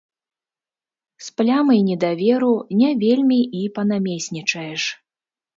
З 1.25 1.35
плямай 1.41 1.79
недаверу 1.91 2.49
не 2.81 2.89
вельмі 3.05 3.39
і 3.63 3.65
панамеснічаеш. 3.77 4.83